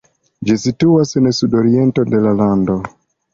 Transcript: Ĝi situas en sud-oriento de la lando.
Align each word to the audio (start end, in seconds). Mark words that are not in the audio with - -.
Ĝi 0.47 0.53
situas 0.61 1.11
en 1.21 1.29
sud-oriento 1.41 2.07
de 2.15 2.23
la 2.25 2.33
lando. 2.41 2.79